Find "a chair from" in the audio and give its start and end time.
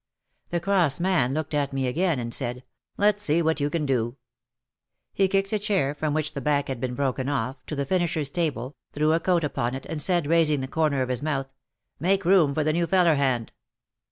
5.53-6.15